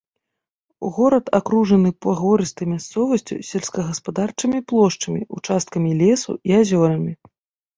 Горад 0.93 1.27
акружаны 1.39 1.91
пагорыстай 2.05 2.67
мясцовасцю 2.73 3.37
з 3.41 3.45
сельскагаспадарчымі 3.51 4.59
плошчамі, 4.73 5.21
участкамі 5.39 5.89
лесу 6.01 6.31
і 6.51 6.61
азёрамі. 6.63 7.13